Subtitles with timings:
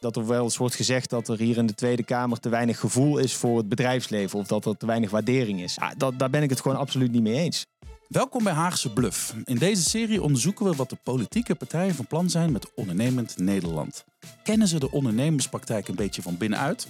[0.00, 2.80] Dat er wel eens wordt gezegd dat er hier in de Tweede Kamer te weinig
[2.80, 4.38] gevoel is voor het bedrijfsleven.
[4.38, 5.74] Of dat er te weinig waardering is.
[5.74, 7.66] Ja, dat, daar ben ik het gewoon absoluut niet mee eens.
[8.08, 9.34] Welkom bij Haagse Bluff.
[9.44, 14.04] In deze serie onderzoeken we wat de politieke partijen van plan zijn met ondernemend Nederland.
[14.42, 16.88] Kennen ze de ondernemerspraktijk een beetje van binnenuit?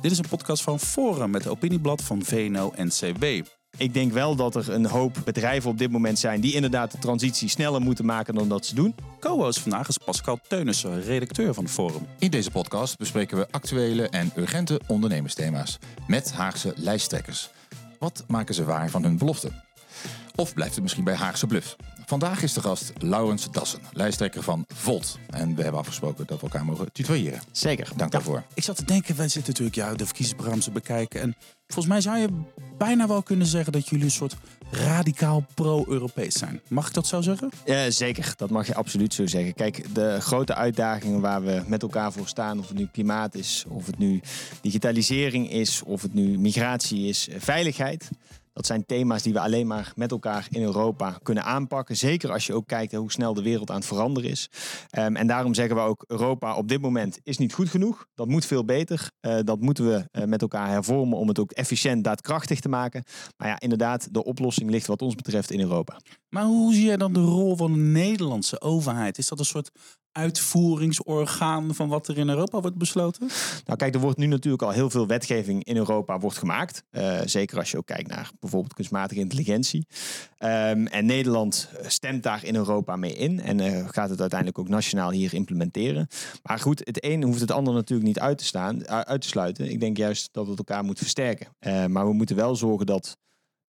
[0.00, 3.24] Dit is een podcast van Forum met de opinieblad van VNO-NCW.
[3.78, 6.98] Ik denk wel dat er een hoop bedrijven op dit moment zijn die inderdaad de
[6.98, 8.94] transitie sneller moeten maken dan dat ze doen.
[9.20, 12.06] Co-host vandaag is Pascal Teunissen, redacteur van Forum.
[12.18, 17.50] In deze podcast bespreken we actuele en urgente ondernemersthema's met Haagse lijsttrekkers.
[17.98, 19.62] Wat maken ze waar van hun beloften?
[20.34, 21.76] Of blijft het misschien bij Haagse bluff?
[22.08, 25.18] Vandaag is de gast Laurens Dassen, lijsttrekker van Volt.
[25.30, 27.40] En we hebben afgesproken dat we elkaar mogen tutoyeren.
[27.52, 27.88] Zeker.
[27.96, 28.42] Dank daarvoor.
[28.54, 31.20] Ik zat te denken, wij zitten natuurlijk ja, de verkiezingsprogramma's te bekijken.
[31.20, 32.28] En volgens mij zou je
[32.78, 34.36] bijna wel kunnen zeggen dat jullie een soort
[34.70, 36.60] radicaal pro-Europees zijn.
[36.68, 37.50] Mag ik dat zo zeggen?
[37.64, 39.54] Ja, zeker, dat mag je absoluut zo zeggen.
[39.54, 43.64] Kijk, de grote uitdagingen waar we met elkaar voor staan, of het nu klimaat is,
[43.68, 44.20] of het nu
[44.60, 48.10] digitalisering is, of het nu migratie is, veiligheid.
[48.58, 51.96] Dat zijn thema's die we alleen maar met elkaar in Europa kunnen aanpakken.
[51.96, 54.50] Zeker als je ook kijkt hoe snel de wereld aan het veranderen is.
[54.98, 58.06] Um, en daarom zeggen we ook, Europa op dit moment is niet goed genoeg.
[58.14, 59.10] Dat moet veel beter.
[59.20, 63.04] Uh, dat moeten we uh, met elkaar hervormen om het ook efficiënt daadkrachtig te maken.
[63.36, 66.00] Maar ja, inderdaad, de oplossing ligt wat ons betreft in Europa.
[66.28, 69.18] Maar hoe zie jij dan de rol van de Nederlandse overheid?
[69.18, 69.70] Is dat een soort
[70.18, 73.28] uitvoeringsorgaan van wat er in Europa wordt besloten?
[73.64, 76.82] Nou kijk, er wordt nu natuurlijk al heel veel wetgeving in Europa wordt gemaakt.
[76.90, 79.86] Uh, zeker als je ook kijkt naar bijvoorbeeld kunstmatige intelligentie.
[80.38, 84.68] Um, en Nederland stemt daar in Europa mee in en uh, gaat het uiteindelijk ook
[84.68, 86.06] nationaal hier implementeren.
[86.42, 89.70] Maar goed, het een hoeft het ander natuurlijk niet uit te, staan, uit te sluiten.
[89.70, 91.46] Ik denk juist dat het elkaar moet versterken.
[91.92, 93.16] Maar we moeten wel zorgen dat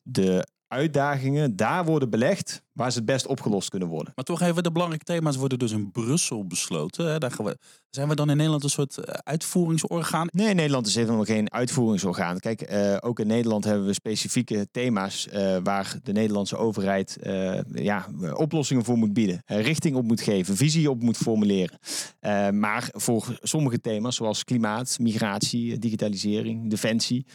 [0.03, 4.11] de uitdagingen daar worden belegd waar ze het best opgelost kunnen worden.
[4.15, 7.11] Maar toch even de belangrijke thema's worden dus in Brussel besloten.
[7.11, 7.17] Hè?
[7.17, 7.57] Daar gaan we,
[7.89, 10.27] zijn we dan in Nederland een soort eh, uitvoeringsorgaan?
[10.31, 12.39] Nee, Nederland is helemaal geen uitvoeringsorgaan.
[12.39, 17.59] Kijk, uh, ook in Nederland hebben we specifieke thema's uh, waar de Nederlandse overheid uh,
[17.73, 21.79] ja, oplossingen voor moet bieden, richting op moet geven, visie op moet formuleren.
[22.59, 27.25] maar voor sommige thema's zoals klimaat, migratie, digitalisering, defensie,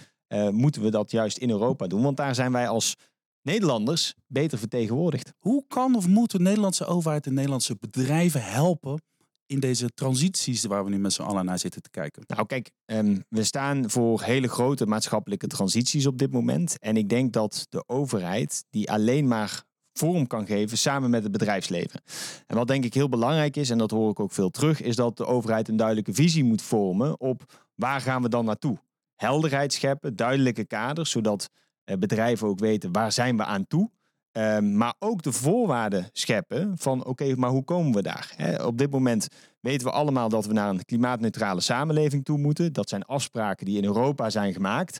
[0.50, 2.02] moeten we dat juist in Europa doen.
[2.02, 2.96] Want daar zijn wij als
[3.44, 5.32] Nederlanders beter vertegenwoordigd.
[5.38, 9.02] Hoe kan of moet de Nederlandse overheid de Nederlandse bedrijven helpen
[9.46, 12.22] in deze transities waar we nu met z'n allen naar zitten te kijken?
[12.26, 16.78] Nou, kijk, um, we staan voor hele grote maatschappelijke transities op dit moment.
[16.78, 19.62] En ik denk dat de overheid die alleen maar
[19.92, 22.02] vorm kan geven samen met het bedrijfsleven.
[22.46, 24.96] En wat denk ik heel belangrijk is, en dat hoor ik ook veel terug, is
[24.96, 28.78] dat de overheid een duidelijke visie moet vormen op waar gaan we dan naartoe.
[29.14, 31.50] Helderheid scheppen, duidelijke kaders, zodat
[31.84, 33.90] bedrijven ook weten waar zijn we aan toe.
[34.32, 38.34] Uh, maar ook de voorwaarden scheppen van oké, maar hoe komen we daar?
[38.66, 39.28] Op dit moment
[39.60, 42.72] weten we allemaal dat we naar een klimaatneutrale samenleving toe moeten.
[42.72, 44.98] Dat zijn afspraken die in Europa zijn gemaakt.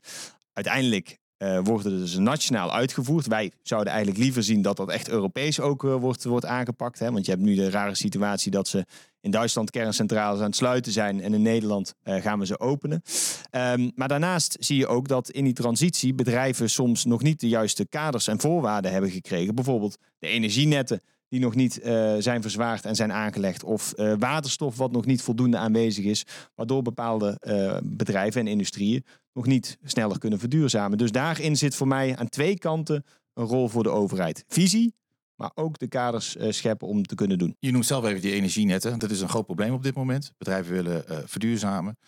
[0.53, 3.27] Uiteindelijk uh, worden dus nationaal uitgevoerd.
[3.27, 6.99] Wij zouden eigenlijk liever zien dat dat echt Europees ook uh, wordt, wordt aangepakt.
[6.99, 7.13] Hè?
[7.13, 8.85] Want je hebt nu de rare situatie dat ze
[9.21, 13.03] in Duitsland kerncentrales aan het sluiten zijn en in Nederland uh, gaan we ze openen.
[13.51, 17.49] Um, maar daarnaast zie je ook dat in die transitie bedrijven soms nog niet de
[17.49, 19.55] juiste kaders en voorwaarden hebben gekregen.
[19.55, 21.81] Bijvoorbeeld de energienetten die nog niet
[22.19, 23.65] zijn verzwaard en zijn aangelegd.
[23.65, 26.25] Of waterstof wat nog niet voldoende aanwezig is.
[26.55, 27.39] Waardoor bepaalde
[27.85, 30.99] bedrijven en industrieën nog niet sneller kunnen verduurzamen.
[30.99, 34.45] Dus daarin zit voor mij aan twee kanten een rol voor de overheid.
[34.49, 34.95] Visie,
[35.35, 37.57] maar ook de kaders scheppen om te kunnen doen.
[37.59, 38.99] Je noemt zelf even die energienetten.
[38.99, 40.33] Dat is een groot probleem op dit moment.
[40.39, 41.99] Bedrijven willen verduurzamen.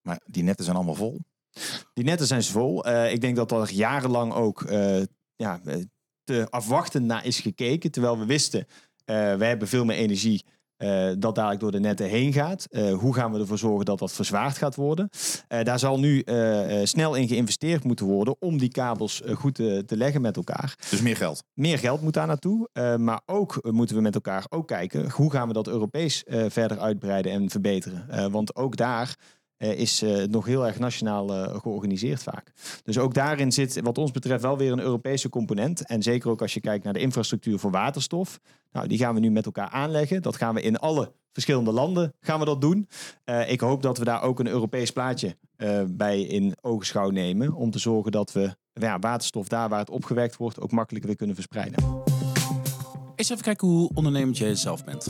[0.00, 1.20] Maar die netten zijn allemaal vol.
[1.92, 2.88] Die netten zijn vol.
[2.88, 4.64] ik denk dat er jarenlang ook
[5.36, 5.60] ja,
[6.24, 7.90] te afwachtend naar is gekeken.
[7.90, 8.66] Terwijl we wisten,
[9.04, 10.44] we hebben veel meer energie
[10.78, 12.66] uh, dat dadelijk door de netten heen gaat.
[12.70, 15.08] Uh, hoe gaan we ervoor zorgen dat dat verzwaard gaat worden?
[15.48, 16.24] Uh, daar zal nu
[16.82, 20.76] snel in geïnvesteerd moeten worden om die kabels goed te, te, leggen met elkaar.
[20.90, 21.42] Dus meer geld?
[21.54, 22.68] Meer geld moet daar naartoe.
[22.98, 27.32] maar ook moeten we met elkaar ook kijken hoe gaan we dat Europees verder uitbreiden
[27.32, 28.30] en verbeteren.
[28.30, 29.16] want ook daar
[29.58, 32.52] is uh, nog heel erg nationaal uh, georganiseerd vaak.
[32.82, 35.86] Dus ook daarin zit wat ons betreft wel weer een Europese component.
[35.86, 38.40] En zeker ook als je kijkt naar de infrastructuur voor waterstof.
[38.72, 40.22] Nou, die gaan we nu met elkaar aanleggen.
[40.22, 42.88] Dat gaan we in alle verschillende landen gaan we dat doen.
[43.46, 45.36] ik hoop dat we daar ook een Europees plaatje
[45.86, 47.52] bij in ogenschouw nemen.
[47.52, 51.18] Om te zorgen dat we ja, waterstof daar waar het opgewekt wordt ook makkelijker weer
[51.18, 51.84] kunnen verspreiden.
[53.16, 55.08] Eens even kijken hoe ondernemend jij zelf bent.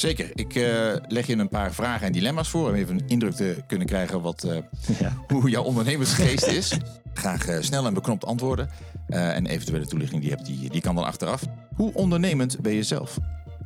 [0.00, 0.30] Zeker.
[0.34, 3.56] Ik uh, leg je een paar vragen en dilemma's voor om even een indruk te
[3.66, 4.58] kunnen krijgen wat, uh,
[5.00, 5.12] ja.
[5.26, 6.78] hoe jouw ondernemersgeest is.
[7.14, 8.68] Graag uh, snel en beknopt antwoorden.
[9.08, 11.42] en eventuele toelichting die je hebt, die, die kan dan achteraf.
[11.74, 13.18] Hoe ondernemend ben je zelf?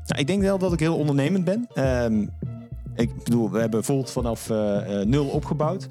[0.06, 1.68] Nou, ik denk wel dat ik heel ondernemend ben.
[1.74, 2.30] Um,
[2.96, 5.88] Ik bedoel, we hebben Volt vanaf eh, eh, nul opgebouwd.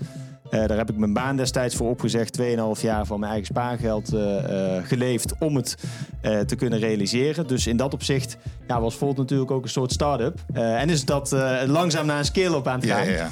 [0.51, 2.33] Eh, daar heb ik mijn baan destijds voor opgezegd.
[2.33, 5.77] 2,5 jaar van mijn eigen spaargeld eh, eh, geleefd om het
[6.21, 7.47] te kunnen realiseren.
[7.47, 8.37] Dus in dat opzicht
[8.67, 10.39] ja, was Volt natuurlijk ook een soort start-up.
[10.53, 13.05] En is dat langzaam naar een scale-up aan het gaan.
[13.05, 13.29] ja, ja.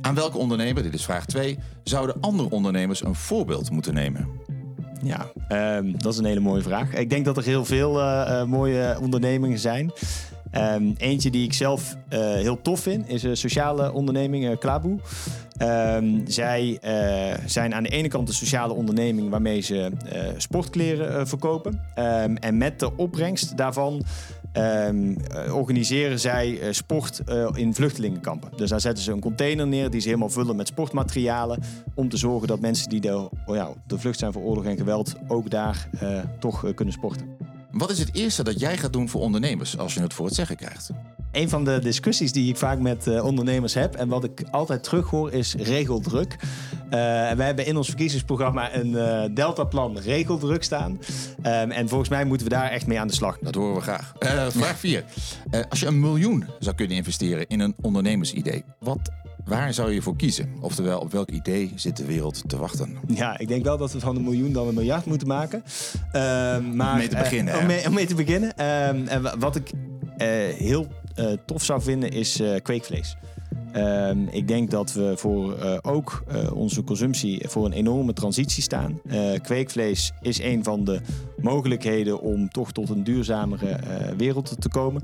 [0.00, 4.28] Aan welke ondernemer, dit is vraag 2, zouden andere ondernemers een voorbeeld moeten nemen?
[5.02, 6.94] Ja, ehm, dat is een hele mooie vraag.
[6.94, 7.92] Ik denk dat er heel veel
[8.46, 9.92] mooie ondernemingen zijn.
[10.54, 14.98] Ehm, eentje die ik zelf eh, heel tof vind is een sociale onderneming, uh, Klaboe.
[15.56, 19.92] Ehm, zij eh, zijn aan de ene kant een sociale onderneming waarmee ze
[20.36, 21.80] sportkleren verkopen.
[21.94, 24.02] Ehm, en met de opbrengst daarvan
[25.52, 27.22] organiseren zij sport
[27.54, 28.50] in vluchtelingenkampen.
[28.56, 31.62] Dus daar zetten ze een container neer die ze helemaal vullen met sportmaterialen.
[31.94, 34.76] Om te zorgen dat mensen die de, oh ja, de vlucht zijn voor oorlog en
[34.76, 35.88] geweld ook daar
[36.38, 37.53] toch kunnen sporten.
[37.74, 40.34] Wat is het eerste dat jij gaat doen voor ondernemers als je het voor het
[40.34, 40.90] zeggen krijgt?
[41.32, 44.82] Een van de discussies die ik vaak met eh, ondernemers heb en wat ik altijd
[44.82, 46.36] terughoor is regeldruk.
[46.90, 51.00] En wij hebben in ons verkiezingsprogramma een eh, deltaplan regeldruk staan.
[51.42, 53.38] Ehm, en volgens mij moeten we daar echt mee aan de slag.
[53.38, 54.14] Dat horen we graag.
[54.48, 55.04] Vraag 4.
[55.68, 59.10] als je een miljoen zou kunnen investeren in een ondernemersidee, wat,
[59.44, 60.48] waar zou je voor kiezen?
[60.60, 62.96] Oftewel, op welk idee zit de wereld te wachten?
[63.06, 65.62] Ja, ik denk wel dat we van een miljoen dan een miljard moeten maken.
[66.12, 68.56] Ehm, maar, Om mee te eh, beginnen, om, mee, om mee te beginnen.
[68.56, 69.70] Ehm, en wa- wat ik
[70.16, 73.16] eh, heel eh, tof zou vinden is kweekvlees.
[73.74, 78.62] Ehm, ik denk dat we voor eh, ook eh, onze consumptie voor een enorme transitie
[78.62, 79.00] staan.
[79.08, 81.00] Eh, kweekvlees is een van de
[81.36, 83.78] mogelijkheden om toch tot een duurzamere
[84.16, 85.02] wereld te komen.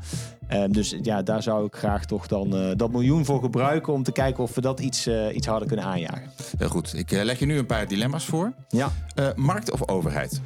[0.49, 4.12] Ehm, dus ja, daar zou ik graag toch dan dat miljoen voor gebruiken om te
[4.12, 6.31] kijken of we dat iets, iets harder kunnen aanjagen.
[6.58, 6.94] Heel goed.
[6.94, 8.52] Ik leg je nu een paar dilemma's voor.
[8.69, 8.93] Ja.
[9.37, 10.40] Markt of overheid?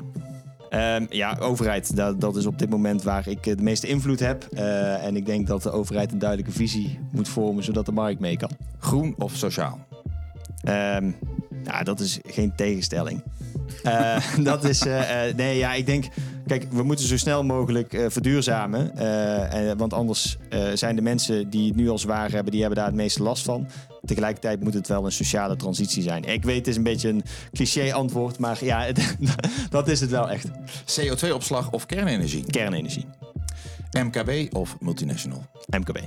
[0.75, 1.97] Ehm, ja, overheid.
[1.97, 4.45] Dat, dat is op dit moment waar ik de meeste invloed heb.
[4.53, 8.21] Eh, en ik denk dat de overheid een duidelijke visie moet vormen, zodat de markt
[8.21, 8.51] mee kan.
[8.79, 9.79] Groen of sociaal?
[10.63, 11.11] Ehm,
[11.65, 13.23] ja, dat is geen tegenstelling.
[13.85, 14.17] Eh,
[14.51, 16.05] dat is, eh, eh, nee, ja, ik denk,
[16.47, 18.97] kijk, we moeten zo snel mogelijk verduurzamen.
[19.51, 20.37] En, want anders
[20.75, 23.45] zijn de mensen die het nu al zwaar hebben, die hebben daar het meeste last
[23.45, 23.67] van.
[24.05, 26.25] Tegelijkertijd moet het wel een sociale transitie zijn.
[26.25, 27.23] Ik weet, het is een beetje een
[27.53, 29.17] cliché antwoord, maar ja, het-
[29.71, 30.49] dat is het wel echt.
[31.01, 32.45] CO2-opslag of kernenergie?
[32.51, 33.07] Kernenergie,
[34.05, 35.47] MKB of multinational?
[35.67, 35.99] MKB.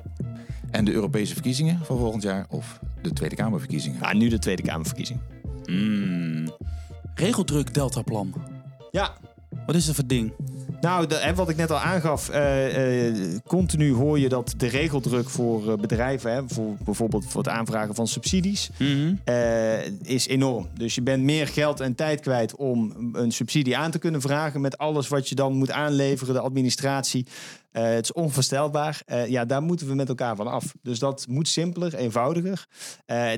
[0.71, 3.99] En de Europese verkiezingen van volgend jaar of de Tweede Kamerverkiezingen?
[4.01, 5.19] Nou, nu de Tweede Kamerverkiezing.
[5.65, 6.46] Mm.
[7.17, 8.33] Regeldruk Deltaplan.
[8.91, 9.17] Ja,
[9.65, 10.31] Wat is dat voor ding?
[10.81, 15.29] nou, de, wat ik net al aangaf, eh, eh, continu hoor je dat de regeldruk
[15.29, 19.15] voor eh, bedrijven, hè, voor, bijvoorbeeld voor het aanvragen van subsidies, Mhm.
[20.01, 20.67] is enorm.
[20.73, 24.61] Dus je bent meer geld en tijd kwijt om een subsidie aan te kunnen vragen
[24.61, 27.27] met alles wat je dan moet aanleveren, de administratie.
[27.71, 29.01] Het is onvoorstelbaar.
[29.27, 30.73] Ja, daar moeten we met elkaar van af.
[30.81, 32.65] Dus dat moet simpeler, eenvoudiger.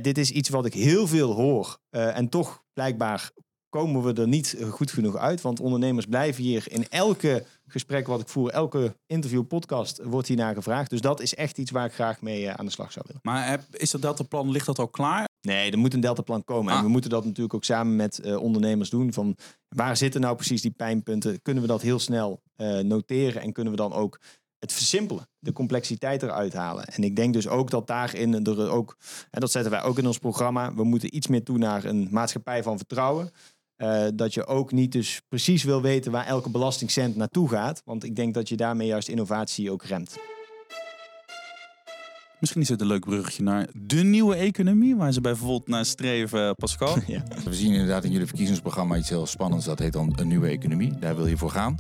[0.01, 1.77] Dit is iets wat ik heel veel hoor.
[1.89, 3.31] En toch blijkbaar
[3.69, 5.41] komen we er niet goed genoeg uit.
[5.41, 10.53] Want ondernemers blijven hier in elke gesprek wat ik voer, elke interview, podcast, wordt hiernaar
[10.53, 10.89] gevraagd.
[10.89, 13.21] Dus dat is echt iets waar ik graag mee eh, aan de slag zou willen.
[13.23, 15.27] Maar heb- is dat Deltaplan, ligt dat al klaar?
[15.41, 16.71] Nee, er moet een deltaplan komen.
[16.71, 16.83] En Ah.
[16.83, 19.13] we moeten dat natuurlijk ook samen met eh, ondernemers doen.
[19.13, 19.35] Van
[19.75, 21.41] waar zitten nou precies die pijnpunten?
[21.41, 24.19] Kunnen we dat heel snel eh, noteren en kunnen we dan ook
[24.59, 26.85] het versimpelen, de complexiteit eruit halen.
[26.85, 28.97] En ik denk dus ook dat daarin er ook,
[29.29, 32.07] en dat zetten wij ook in ons programma, we moeten iets meer toe naar een
[32.11, 33.31] maatschappij van vertrouwen.
[33.79, 37.81] Eh, dat je ook niet dus precies wil weten waar elke belastingcent naartoe gaat.
[37.85, 40.17] Want ik denk dat je daarmee juist innovatie ook remt.
[42.39, 46.55] Misschien is het een leuk bruggetje naar de nieuwe economie, waar ze bijvoorbeeld naar streven,
[46.55, 46.97] Pascal.
[47.07, 47.23] ja.
[47.45, 49.65] We zien inderdaad in jullie verkiezingsprogramma iets heel spannends.
[49.65, 50.99] Dat heet dan een nieuwe economie.
[50.99, 51.77] Daar wil je voor gaan.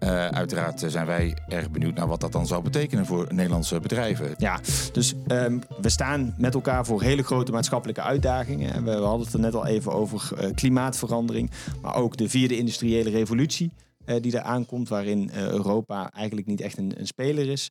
[0.00, 3.80] Eh, uiteraard eh, zijn wij erg benieuwd naar wat dat dan zou betekenen voor Nederlandse
[3.80, 4.34] bedrijven.
[4.38, 4.60] Ja,
[4.92, 8.72] dus ehm, we staan met elkaar voor hele grote maatschappelijke uitdagingen.
[8.72, 11.50] En We, hadden het er net al even over eh, klimaatverandering,
[11.82, 13.72] maar ook de vierde industriële revolutie.
[14.20, 17.70] die er aankomt, waarin Europa eigenlijk niet echt een, een speler is.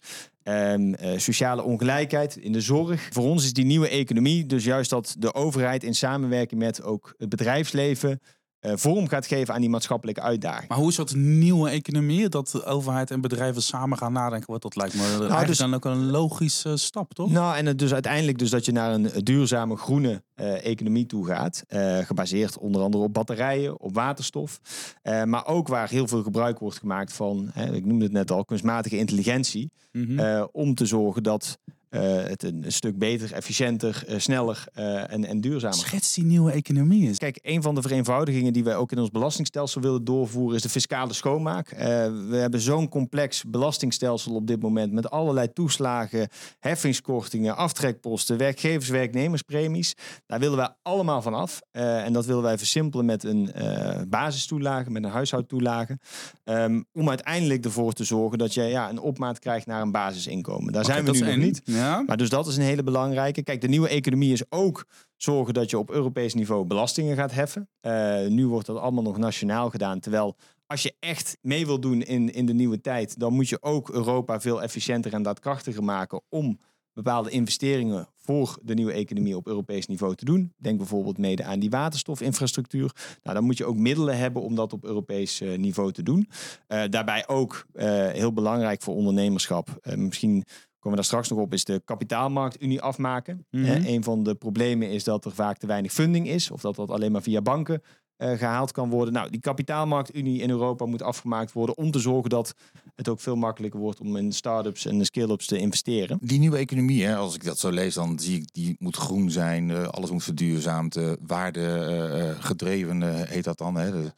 [0.49, 3.07] Ehm, eh, sociale ongelijkheid in de zorg.
[3.11, 7.13] Voor ons is die nieuwe economie dus juist dat de overheid in samenwerking met ook
[7.17, 8.21] het bedrijfsleven
[8.61, 10.67] vorm gaat geven aan die maatschappelijke uitdaging.
[10.69, 12.29] Maar hoe is dat nieuwe economie?
[12.29, 14.51] Dat de overheid en bedrijven samen gaan nadenken.
[14.51, 17.31] Wat dat lijkt me eigenlijk dus- dan ook een logische stap, toch?
[17.31, 21.25] Nou, en het dus uiteindelijk dus dat je naar een duurzame groene eh, economie toe
[21.25, 21.63] gaat.
[21.67, 24.59] eh, gebaseerd onder andere op batterijen, op waterstof.
[25.01, 28.31] eh, maar ook waar heel veel gebruik wordt gemaakt van, hè, ik noemde het net
[28.31, 29.71] al, kunstmatige intelligentie.
[29.91, 30.19] Mhm.
[30.19, 35.11] eh, om te zorgen dat eh, het een, een stuk beter, efficiënter, eh, sneller eh,
[35.11, 35.77] en, en duurzamer.
[35.77, 37.17] Schets die nieuwe economie is.
[37.17, 40.69] Kijk, een van de vereenvoudigingen die wij ook in ons belastingstelsel willen doorvoeren is de
[40.69, 41.69] fiscale schoonmaak.
[41.69, 41.87] Eh,
[42.29, 46.27] we hebben zo'n complex belastingstelsel op dit moment met allerlei toeslagen,
[46.59, 49.93] heffingskortingen, aftrekposten, werkgevers, werknemerspremies.
[50.25, 51.61] Daar willen wij allemaal van af.
[51.71, 55.99] Eh, en dat willen wij versimpelen met een eh, basistoelage, met een huishoudtoelage.
[56.43, 60.73] Ehm, om uiteindelijk ervoor te zorgen dat je ja, een opmaat krijgt naar een basisinkomen.
[60.73, 61.61] Daar zijn we nu nog niet.
[61.79, 62.03] Ja.
[62.05, 63.43] Maar dus dat is een hele belangrijke.
[63.43, 67.69] Kijk, de nieuwe economie is ook zorgen dat je op Europees niveau belastingen gaat heffen.
[67.79, 69.99] Eh, nu wordt dat allemaal nog nationaal gedaan.
[69.99, 70.35] Terwijl
[70.67, 73.89] als je echt mee wil doen in, in de nieuwe tijd, dan moet je ook
[73.89, 76.59] Europa veel efficiënter en daadkrachtiger maken om
[76.93, 80.53] bepaalde investeringen voor de nieuwe economie op Europees niveau te doen.
[80.57, 82.91] Denk bijvoorbeeld mede aan die waterstofinfrastructuur.
[83.23, 86.29] Nou, dan moet je ook middelen hebben om dat op Europees eh, niveau te doen.
[86.67, 87.65] Eh, daarbij ook
[88.11, 89.79] heel belangrijk voor ondernemerschap.
[89.95, 90.45] Misschien
[90.89, 93.45] komen we daar straks nog op, is de kapitaalmarktunie afmaken.
[93.51, 96.75] Eh, een van de problemen is dat er vaak te weinig funding is, of dat
[96.75, 97.81] dat alleen maar via banken
[98.15, 99.13] eh, gehaald kan worden.
[99.13, 102.53] Nou, die kapitaalmarktunie in Europa moet afgemaakt worden om te zorgen dat
[102.99, 106.17] het ook veel makkelijker wordt om in start-ups en scale-ups te investeren.
[106.21, 109.31] Die nieuwe economie, hè, als ik dat zo lees, dan zie ik die moet groen
[109.31, 109.69] zijn.
[109.71, 110.95] eh, alles moet verduurzaamd.
[110.95, 113.75] eh, waarde eh, gedreven heet dat dan.
[113.75, 113.91] Hè?
[113.91, 114.11] De-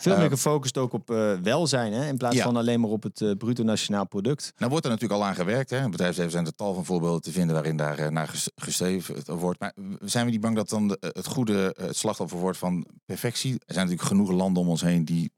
[0.00, 1.08] Veel meer gefocust ook op
[1.42, 2.42] welzijn, hè, in plaats Ja.
[2.44, 4.52] van alleen maar op het bruto nationaal product.
[4.56, 5.70] Nou wordt er natuurlijk al aan gewerkt.
[5.70, 5.84] Hè.
[5.84, 9.60] In bedrijfsleven zijn er tal van voorbeelden te vinden waarin daar naar ges- gestreefd wordt.
[9.60, 13.52] Maar zijn we niet bang dat dan de- het goede het slachtoffer wordt van perfectie?
[13.52, 15.32] Er zijn natuurlijk genoeg landen om ons heen die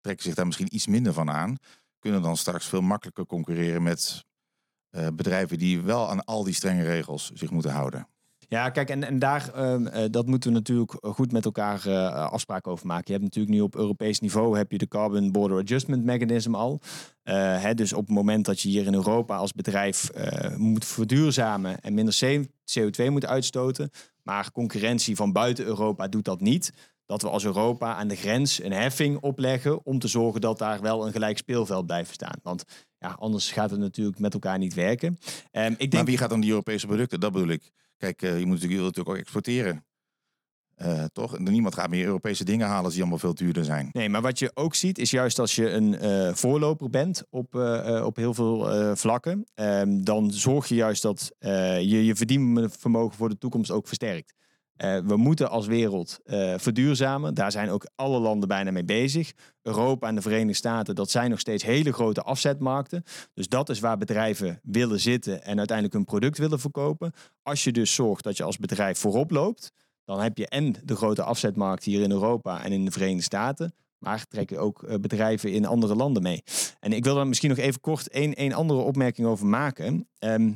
[0.00, 1.56] trekken zich daar misschien iets minder van aan.
[2.00, 4.24] Kunnen dan straks veel makkelijker concurreren met
[4.90, 8.08] eh, bedrijven die wel aan al die strenge regels zich moeten houden.
[8.48, 12.30] Ja, kijk, en, en daar, ehm, eh, dat moeten we natuurlijk goed met elkaar eh,
[12.30, 13.04] afspraken over maken.
[13.06, 16.80] Je hebt natuurlijk nu op Europees niveau heb je de Carbon Border Adjustment Mechanism al.
[17.22, 20.10] Hè, dus op het moment dat je hier in Europa als bedrijf
[20.56, 22.46] moet verduurzamen en minder C-
[22.78, 23.90] CO2 moet uitstoten,
[24.22, 26.72] maar concurrentie van buiten Europa doet dat niet.
[27.10, 30.80] Dat we als Europa aan de grens een heffing opleggen om te zorgen dat daar
[30.80, 32.38] wel een gelijk speelveld blijft staan.
[32.42, 32.64] Want
[32.98, 35.18] ja, anders gaat het natuurlijk met elkaar niet werken.
[35.50, 37.20] Ehm, ik Maar denk wie gaat dan die Europese producten?
[37.20, 37.70] Dat bedoel ik.
[37.96, 39.84] Kijk, eh, je moet natuurlijk, natuurlijk ook exporteren.
[40.74, 41.36] Eh, toch?
[41.36, 43.88] En niemand gaat meer Europese dingen halen als die allemaal veel duurder zijn.
[43.92, 47.54] Nee, maar wat je ook ziet is juist als je een eh, voorloper bent op,
[48.04, 53.38] op heel veel vlakken, ehm, dan zorg je juist dat je je verdienvermogen voor de
[53.38, 54.34] toekomst ook versterkt.
[54.80, 57.34] Eh, we moeten als wereld eh, verduurzamen.
[57.34, 59.32] Daar zijn ook alle landen bijna mee bezig.
[59.62, 63.02] Europa en de Verenigde Staten, dat zijn nog steeds hele grote afzetmarkten.
[63.34, 67.12] Dus dat is waar bedrijven willen zitten en uiteindelijk hun product willen verkopen.
[67.42, 69.72] Als je dus zorgt dat je als bedrijf voorop loopt,
[70.04, 73.74] dan heb je en de grote afzetmarkt hier in Europa en in de Verenigde Staten.
[73.98, 76.42] Maar trek je ook eh, bedrijven in andere landen mee.
[76.78, 80.08] En ik wil daar misschien nog even kort één, één andere opmerking over maken.
[80.18, 80.52] Ehm,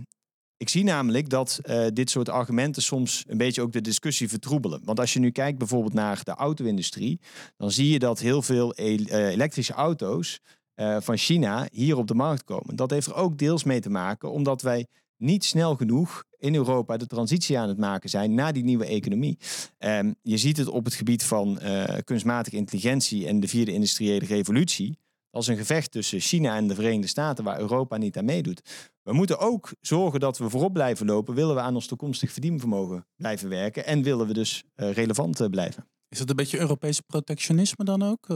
[0.57, 4.81] ik zie namelijk dat eh, dit soort argumenten soms een beetje ook de discussie vertroebelen.
[4.85, 7.21] Want als je nu kijkt bijvoorbeeld naar de auto-industrie,
[7.57, 10.41] dan zie je dat heel veel el- eh, elektrische auto's
[10.75, 12.77] eh, van China hier op de markt komen.
[12.77, 16.97] Dat heeft er ook deels mee te maken omdat wij niet snel genoeg in Europa
[16.97, 19.39] de transitie aan het maken zijn naar die nieuwe economie.
[19.79, 21.59] Ehm, je ziet het op het gebied van
[22.05, 24.99] kunstmatige intelligentie en de vierde industriële revolutie.
[25.35, 28.63] Als een gevecht tussen China en de Verenigde Staten waar Europa niet aan meedoet.
[29.03, 31.35] We moeten ook zorgen dat we voorop blijven lopen.
[31.35, 33.87] Willen we aan ons toekomstig verdienvermogen blijven werken.
[33.87, 35.87] En willen we dus eh, relevant eh, blijven.
[36.09, 38.27] Is dat een beetje Europese protectionisme dan ook?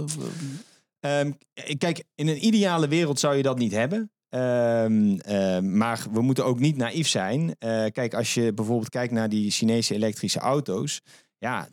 [1.00, 1.33] Ehm,
[1.78, 4.11] kijk, in een ideale wereld zou je dat niet hebben.
[4.28, 7.57] Ehm, maar we moeten ook niet naïef zijn.
[7.93, 11.00] Kijk, als je bijvoorbeeld kijkt naar die Chinese elektrische auto's.
[11.38, 11.69] Ja,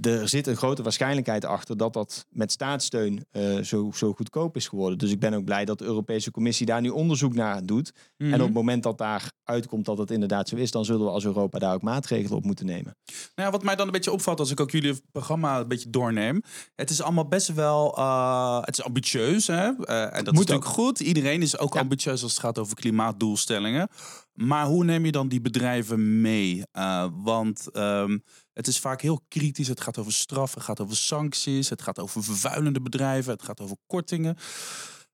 [0.00, 4.68] er zit een grote waarschijnlijkheid achter dat dat met staatssteun eh, zo, zo goedkoop is
[4.68, 4.98] geworden.
[4.98, 7.92] Dus ik ben ook blij dat de Europese Commissie daar nu onderzoek naar doet.
[8.16, 8.42] En op mhm.
[8.42, 11.58] het moment dat daar uitkomt dat het inderdaad zo is, dan zullen we als Europa
[11.58, 12.96] daar ook maatregelen op moeten nemen.
[13.04, 15.90] Nou ja, wat mij dan een beetje opvalt als ik ook jullie programma een beetje
[15.90, 16.42] doorneem.
[16.74, 17.96] Het is allemaal best wel.
[17.96, 19.46] eh, het is ambitieus.
[19.46, 19.54] Hè?
[19.54, 21.00] Eh, en dat Moet is natuurlijk goed.
[21.00, 21.80] Iedereen is ook Ja.
[21.80, 23.88] ambitieus als het gaat over klimaatdoelstellingen.
[24.34, 26.62] Maar hoe neem je dan die bedrijven mee?
[26.72, 28.18] Eh, want ehm,
[28.52, 29.68] het is vaak heel kritisch.
[29.68, 33.60] Het gaat over straffen, het gaat over sancties, het gaat over vervuilende bedrijven, het gaat
[33.60, 34.36] over kortingen.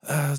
[0.01, 0.33] Eh,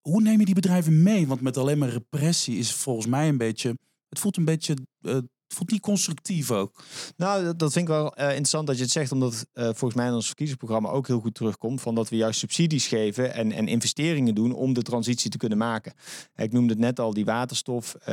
[0.00, 1.26] hoe neem je die bedrijven mee?
[1.26, 3.78] Want met alleen maar repressie is volgens mij een beetje.
[4.08, 4.76] Het voelt een beetje.
[5.00, 6.84] eh, voelt niet constructief ook.
[7.16, 10.06] Nou, dat, vind ik wel eh, interessant dat je het zegt, omdat eh, volgens mij
[10.06, 11.80] in ons verkiezingsprogramma ook heel goed terugkomt.
[11.80, 15.58] Van dat we juist subsidies geven en, en investeringen doen om de transitie te kunnen
[15.58, 15.92] maken.
[16.36, 18.06] Ik noemde het net al, die waterstof, eh,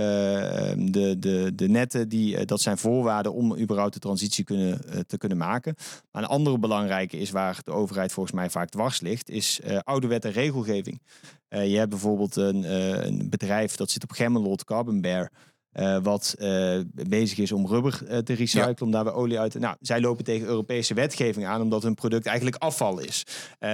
[0.75, 5.37] de, de, de netten, die, dat zijn voorwaarden om überhaupt de transitie kunnen, te kunnen
[5.37, 5.75] maken.
[6.11, 10.07] Maar een andere belangrijke is waar de overheid volgens mij vaak dwars ligt, is oude
[10.07, 11.01] wet en regelgeving.
[11.49, 12.73] Je hebt bijvoorbeeld een,
[13.05, 15.31] een bedrijf dat zit op Gemmelot, Carbon Bear.
[15.73, 19.51] Eh, wat eh, bezig is om rubber eh, te recyclen, om daar weer olie uit
[19.51, 19.59] te...
[19.59, 23.25] Nou, zij lopen tegen Europese wetgeving aan omdat hun product eigenlijk afval is.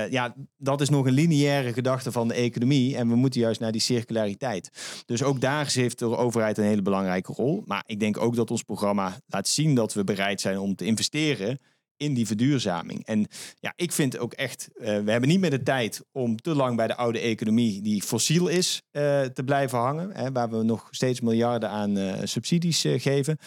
[0.09, 3.71] Ja, dat is nog een lineaire gedachte van de economie en we moeten juist naar
[3.71, 4.71] die circulariteit.
[5.05, 7.63] Dus ook daar heeft de overheid een hele belangrijke rol.
[7.65, 10.85] Maar ik denk ook dat ons programma laat zien dat we bereid zijn om te
[10.85, 11.59] investeren
[11.99, 13.05] in die verduurzaming.
[13.05, 13.27] En
[13.59, 16.75] ja, ik vind ook echt, uh, we hebben niet meer de tijd om te lang
[16.75, 20.11] bij de oude economie die fossiel is uh, te blijven hangen.
[20.13, 23.37] Hè, waar we nog steeds miljarden aan uh, subsidies geven.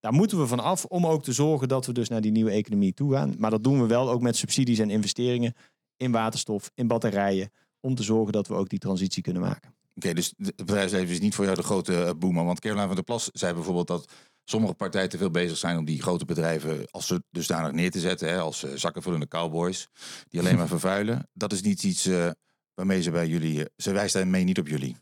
[0.00, 2.50] Daar moeten we van af om ook te zorgen dat we dus naar die nieuwe
[2.50, 3.34] economie toe gaan.
[3.38, 5.54] Maar dat doen we wel ook met subsidies en investeringen
[5.96, 7.50] in waterstof, in batterijen.
[7.80, 9.74] Om te zorgen dat we ook die transitie kunnen maken.
[9.94, 12.44] Oké, dus het bedrijfsleven is niet voor jou de grote boemer.
[12.44, 14.12] Want Caroline van der Plas zei bijvoorbeeld dat
[14.44, 18.00] sommige partijen te veel bezig zijn om die grote bedrijven als ze dusdanig neer te
[18.00, 18.28] zetten.
[18.28, 19.88] Hè, als uh, zakkenvullende cowboys
[20.28, 21.28] die alleen maar vervuilen.
[21.32, 22.30] Dat is niet iets uh,
[22.74, 24.96] waarmee ze bij jullie, uh, ze wijst daarmee niet op jullie.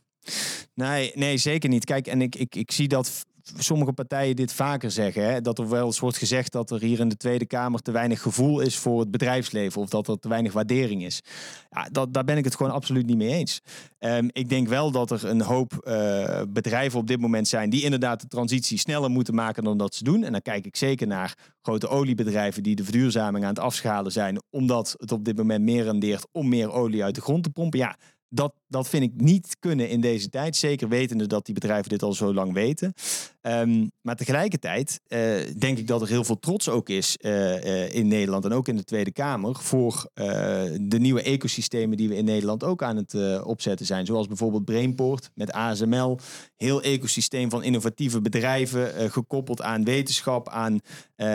[0.73, 1.85] Nee, nee, zeker niet.
[1.85, 3.25] Kijk, en ik, ik, ik zie dat
[3.57, 5.25] sommige partijen dit vaker zeggen.
[5.25, 5.41] Hè?
[5.41, 8.21] Dat er wel eens wordt gezegd dat er hier in de Tweede Kamer te weinig
[8.21, 9.81] gevoel is voor het bedrijfsleven.
[9.81, 11.21] Of dat er te weinig waardering is.
[11.69, 13.61] Ja, dat, daar ben ik het gewoon absoluut niet mee eens.
[13.99, 17.83] Um, ik denk wel dat er een hoop uh, bedrijven op dit moment zijn die
[17.83, 20.23] inderdaad de transitie sneller moeten maken dan dat ze doen.
[20.23, 24.41] En dan kijk ik zeker naar grote oliebedrijven die de verduurzaming aan het afschalen zijn.
[24.49, 27.79] Omdat het op dit moment meer rendeert om meer olie uit de grond te pompen.
[27.79, 27.97] Ja,
[28.33, 30.55] dat, dat vind ik niet kunnen in deze tijd.
[30.55, 32.93] Zeker wetende dat die bedrijven dit al zo lang weten.
[33.41, 35.19] Um, maar tegelijkertijd uh,
[35.57, 38.67] denk ik dat er heel veel trots ook is uh, uh, in Nederland en ook
[38.67, 43.43] in de Tweede Kamer voor de nieuwe ecosystemen die we in Nederland ook aan het
[43.43, 44.05] opzetten zijn.
[44.05, 46.19] Zoals bijvoorbeeld Brainport met ASML.
[46.57, 50.79] Heel ecosysteem van innovatieve bedrijven gekoppeld aan wetenschap, aan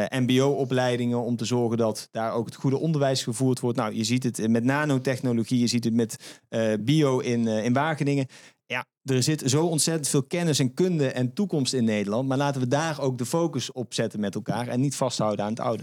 [0.09, 3.79] MBO-opleidingen om te zorgen dat daar ook het goede onderwijs gevoerd wordt.
[3.79, 6.41] Nou, je ziet het met nanotechnologie, je ziet het met
[6.87, 8.27] bio in, in Wageningen
[8.67, 12.29] ja, er zit zo ontzettend veel kennis en kunde en toekomst in Nederland.
[12.29, 15.51] Maar laten we daar ook de focus op zetten met elkaar en niet vasthouden aan
[15.51, 15.83] het oude.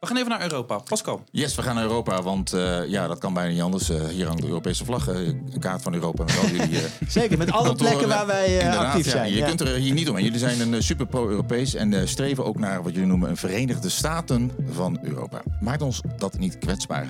[0.00, 0.78] We gaan even naar Europa.
[0.78, 1.24] Pascal.
[1.30, 3.90] Yes, we gaan naar Europa, want uh, ja, dat kan bijna niet anders.
[3.90, 6.78] Uh, hier hangt de Europese vlag, uh, een kaart van Europa met al jullie...
[7.08, 9.28] Zeker, met alle plekken waar wij actief zijn.
[9.28, 9.46] Ja, je ja.
[9.46, 10.24] kunt er hier niet omheen.
[10.24, 14.50] Jullie zijn een super pro-Europees en streven ook naar wat jullie noemen een Verenigde Staten
[14.70, 15.42] van Europa.
[15.60, 17.08] Maakt ons dat niet kwetsbaar?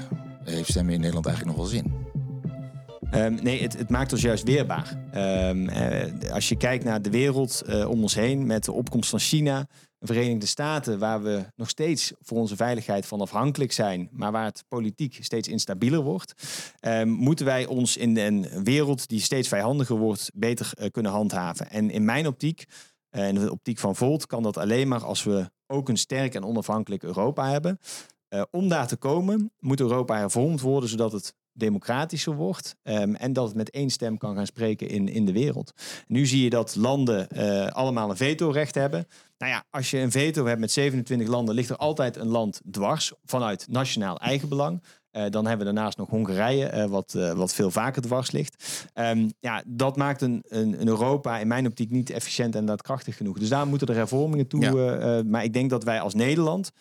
[0.54, 1.94] Heeft stemmen in Nederland eigenlijk nog wel zin?
[3.14, 5.08] Um, nee, het, het, maakt ons juist weerbaar.
[5.48, 9.10] Um, uh, als je kijkt naar de wereld uh, om ons heen met de opkomst
[9.10, 9.66] van China,
[9.98, 14.44] de Verenigde Staten, waar we nog steeds voor onze veiligheid van afhankelijk zijn, maar waar
[14.44, 16.34] het politiek steeds instabieler wordt,
[16.80, 21.70] um, moeten wij ons in een wereld die steeds vijandiger wordt, beter uh, kunnen handhaven.
[21.70, 22.64] En in mijn optiek,
[23.10, 26.44] in de optiek van Volt, kan dat alleen maar als we ook een sterk en
[26.44, 27.78] onafhankelijk Europa hebben.
[28.50, 33.46] Om daar te komen, moet Europa hervormd worden, zodat het democratischer wordt um, en dat
[33.46, 35.72] het met één stem kan gaan spreken in, in de wereld.
[36.06, 39.06] Nu zie je dat landen uh, allemaal een vetorecht hebben.
[39.38, 42.60] Nou ja, als je een veto hebt met 27 landen, ligt er altijd een land
[42.70, 44.82] dwars vanuit nationaal eigenbelang.
[45.12, 48.88] Uh, dan hebben we daarnaast nog Hongarije, uh, wat, uh, wat veel vaker dwars ligt.
[48.94, 53.16] Um, ja, dat maakt een, een, een, Europa in mijn optiek niet efficiënt en daadkrachtig
[53.16, 53.38] genoeg.
[53.38, 54.60] Dus daar moeten er hervormingen toe.
[54.60, 55.22] Ja.
[55.22, 56.72] maar ik denk dat wij als Nederland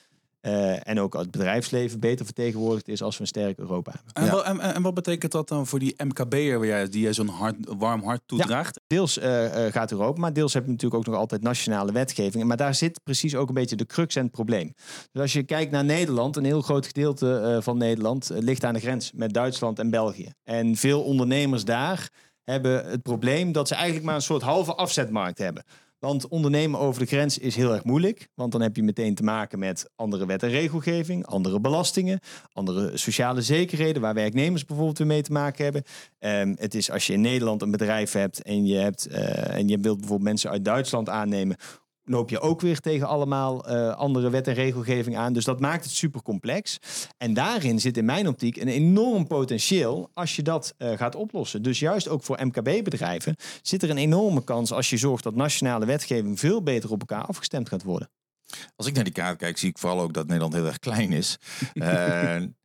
[0.45, 4.13] uh, en ook het bedrijfsleven beter vertegenwoordigd is als we een sterk Europa hebben.
[4.13, 4.31] En, ja.
[4.31, 7.27] wat, en, en, wat betekent dat dan voor die MKB'er waar jij, die jij zo'n
[7.27, 8.75] hard, warm hart toedraagt?
[8.75, 11.91] Ja, deels uh, uh, gaat Europa, maar deels heb je natuurlijk ook nog altijd nationale
[11.91, 12.43] wetgeving.
[12.43, 14.73] Maar daar zit precies ook een beetje de crux en het probleem.
[15.11, 18.79] Dus als je kijkt naar Nederland, een heel groot gedeelte van Nederland ligt aan de
[18.79, 20.31] grens met Duitsland en België.
[20.43, 22.09] En veel ondernemers daar
[22.43, 25.63] hebben het probleem dat ze eigenlijk maar een soort halve afzetmarkt hebben.
[26.05, 28.27] Want ondernemen over de grens is heel erg moeilijk.
[28.35, 32.19] Want dan heb je meteen te maken met andere wet en regelgeving, andere belastingen,
[32.53, 35.83] andere sociale zekerheden, waar werknemers bijvoorbeeld weer mee te maken hebben.
[36.19, 39.67] Um, het is als je in Nederland een bedrijf hebt en je, hebt, uh, en
[39.67, 41.55] je wilt bijvoorbeeld mensen uit Duitsland aannemen,
[42.05, 45.33] loop je ook weer tegen allemaal uh, andere wet en regelgeving aan.
[45.33, 46.77] Dus dat maakt het super complex.
[47.17, 51.61] En daarin zit in mijn optiek een enorm potentieel als je dat uh, gaat oplossen.
[51.61, 55.85] Dus juist ook voor MKB-bedrijven zit er een enorme kans als je zorgt dat nationale
[55.85, 58.09] wetgeving veel beter op elkaar afgestemd gaat worden.
[58.75, 61.11] Als ik naar die kaart kijk, zie ik vooral ook dat Nederland heel erg klein
[61.11, 61.37] is.
[61.73, 62.35] uh,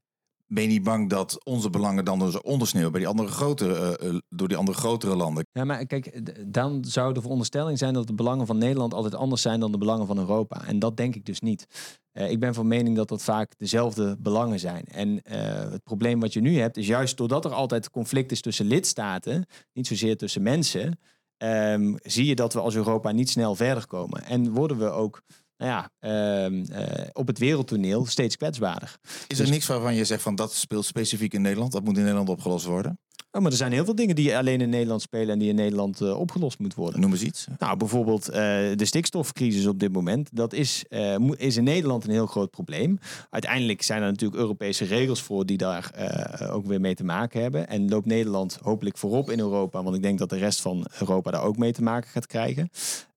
[0.52, 4.18] ben je niet bang dat onze belangen dan dus ondersneeuwen bij die andere grotere, uh,
[4.28, 5.46] door die andere grotere landen?
[5.52, 6.20] Ja, maar kijk,
[6.52, 9.78] dan zou de veronderstelling zijn dat de belangen van Nederland altijd anders zijn dan de
[9.78, 10.66] belangen van Europa.
[10.66, 11.66] En dat denk ik dus niet.
[12.12, 14.84] Uh, ik ben van mening dat dat vaak dezelfde belangen zijn.
[14.84, 15.20] En
[15.70, 19.46] het probleem wat je nu hebt, is juist doordat er altijd conflict is tussen lidstaten,
[19.72, 20.98] niet zozeer tussen mensen,
[21.42, 24.24] um, zie je dat we als Europa niet snel verder komen.
[24.24, 25.22] En worden we ook
[25.60, 28.96] nou ja, ehm, eh, op het wereldtoneel steeds kwetsbaarder.
[29.26, 31.72] Is er niks waarvan je zegt van dat speelt specifiek in Nederland?
[31.72, 32.98] Dat moet in Nederland opgelost worden?
[33.32, 35.54] Oh, maar er zijn heel veel dingen die alleen in Nederland spelen en die in
[35.54, 37.00] Nederland eh, opgelost moeten worden.
[37.00, 37.46] Noem eens iets.
[37.58, 38.36] Nou, bijvoorbeeld eh,
[38.74, 40.28] de stikstofcrisis op dit moment.
[40.32, 40.84] Dat is,
[41.36, 42.98] is in Nederland een heel groot probleem.
[43.30, 45.92] Uiteindelijk zijn er natuurlijk Europese regels voor die daar
[46.50, 47.68] ook weer mee te maken hebben.
[47.68, 49.82] En loopt Nederland hopelijk voorop in Europa.
[49.82, 52.70] Want ik denk dat de rest van Europa daar ook mee te maken gaat krijgen.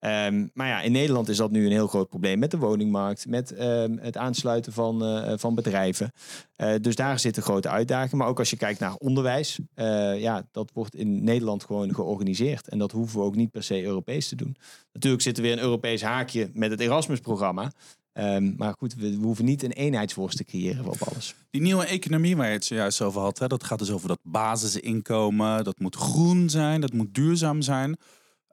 [0.04, 3.28] Ehm, maar ja, in Nederland is dat nu een heel groot probleem met de woningmarkt,
[3.28, 6.12] met ehm, het aansluiten van, eh, van bedrijven.
[6.56, 8.14] Eh, dus daar zit een grote uitdaging.
[8.14, 12.68] Maar ook als je kijkt naar onderwijs, eh, ja, dat wordt in Nederland gewoon georganiseerd.
[12.68, 14.56] En dat hoeven we ook niet per se Europees te doen.
[14.94, 17.72] Natuurlijk zit er weer een Europees haakje met het Erasmus-programma.
[18.14, 21.36] Ehm, maar goed, we, we hoeven niet een eenheidsworst te creëren op alles.
[21.50, 24.20] Die nieuwe economie waar je het zojuist over had, hè, dat gaat dus over dat
[24.24, 25.64] basisinkomen.
[25.64, 27.98] Dat moet groen zijn, dat moet duurzaam zijn.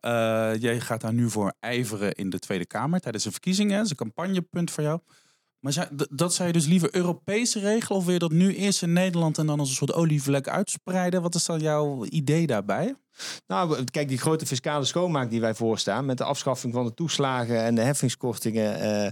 [0.00, 3.76] Eh, jij gaat daar nu voor ijveren in de Tweede Kamer tijdens de verkiezingen.
[3.76, 5.00] Dat is een campagnepunt voor jou.
[5.60, 8.92] Maar dat zou je dus liever Europese regelen of wil je dat nu eerst in
[8.92, 11.22] Nederland en dan als een soort olievlek uitspreiden?
[11.22, 12.94] Wat is dan jouw idee daarbij?
[13.46, 16.06] Nou, kijk, die grote fiscale schoonmaak die wij voorstaan...
[16.06, 18.80] met de afschaffing van de toeslagen en de heffingskortingen...
[18.80, 19.10] eh,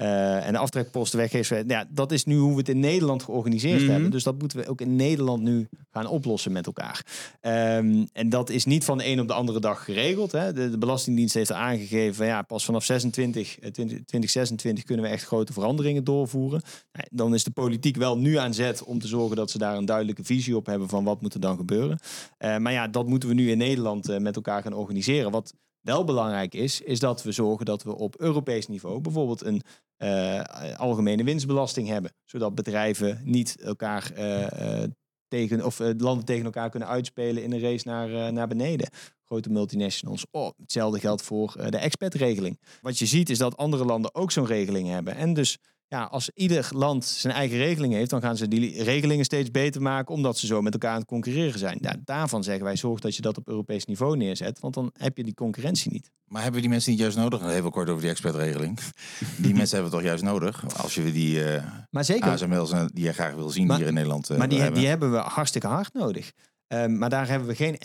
[0.00, 1.64] eh, en de aftrekposten weggeven.
[1.68, 3.90] Ja, dat is nu hoe we het in Nederland georganiseerd Mhm.
[3.90, 4.10] hebben.
[4.10, 7.04] Dus dat moeten we ook in Nederland nu gaan oplossen met elkaar.
[7.40, 10.32] Ehm, en dat is niet van de een op de andere dag geregeld.
[10.32, 10.52] Hè.
[10.52, 12.26] De, de Belastingdienst heeft er aangegeven...
[12.26, 16.62] Ja, pas vanaf 26, eh, 20, 2026 kunnen we echt grote veranderingen doorvoeren.
[17.10, 19.84] Dan is de politiek wel nu aan zet om te zorgen dat ze daar een
[19.84, 20.88] duidelijke visie op hebben...
[20.88, 21.98] van wat moet er dan gebeuren.
[22.38, 25.30] Eh, maar ja, dat moeten we nu in Nederland eh, met elkaar gaan organiseren.
[25.30, 29.62] Wat wel belangrijk is, is dat we zorgen dat we op Europees niveau bijvoorbeeld een
[29.96, 32.12] eh, algemene winstbelasting hebben.
[32.24, 34.90] Zodat bedrijven niet elkaar eh, eh,
[35.28, 38.90] tegen, of landen tegen elkaar kunnen uitspelen in een race naar, naar beneden.
[39.24, 40.26] Grote multinationals.
[40.30, 42.60] Oh, hetzelfde geldt voor de expertregeling.
[42.80, 45.14] Wat je ziet is dat andere landen ook zo'n regeling hebben.
[45.14, 45.58] En dus
[45.90, 49.82] ja, als ieder land zijn eigen regeling heeft, dan gaan ze die regelingen steeds beter
[49.82, 51.78] maken, omdat ze zo met elkaar aan het concurreren zijn.
[52.04, 55.24] Daarvan zeggen wij, zorg dat je dat op Europees niveau neerzet, want dan heb je
[55.24, 56.10] die concurrentie niet.
[56.24, 57.42] Maar hebben we die mensen niet juist nodig?
[57.42, 58.78] Even kort over die expertregeling.
[59.36, 60.76] Die mensen hebben we toch juist nodig?
[60.82, 63.86] Als je die eh Maar zeker, ASML's eh, die je graag wil zien Maar- hier
[63.86, 66.32] in Nederland eh, maar die, die hebben we hartstikke hard nodig.
[66.70, 67.78] Ehm, maar daar hebben we geen